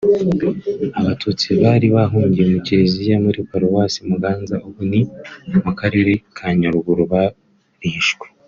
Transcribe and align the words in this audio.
Abatutsi 0.99 1.47
bari 1.61 1.87
bahungiye 1.95 2.45
mu 2.53 2.59
Kiliziya 2.65 3.17
muri 3.25 3.39
paruwasi 3.49 3.99
Muganza 4.09 4.55
(ubu 4.67 4.81
ni 4.91 5.01
mu 5.63 5.71
karere 5.79 6.11
ka 6.35 6.47
Nyaruguru) 6.59 7.03
barishwe 7.13 8.25